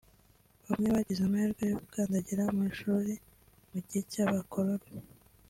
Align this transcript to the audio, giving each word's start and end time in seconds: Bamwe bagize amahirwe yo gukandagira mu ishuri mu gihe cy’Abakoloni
Bamwe 0.67 0.87
bagize 0.95 1.21
amahirwe 1.23 1.63
yo 1.71 1.75
gukandagira 1.83 2.43
mu 2.55 2.61
ishuri 2.71 3.13
mu 3.71 3.79
gihe 3.87 4.01
cy’Abakoloni 4.11 4.89